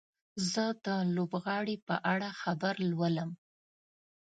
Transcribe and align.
زه 0.51 0.63
د 0.85 0.87
لوبغاړي 1.15 1.75
په 1.87 1.95
اړه 2.13 2.29
خبر 2.41 2.73
لولم. 2.89 3.29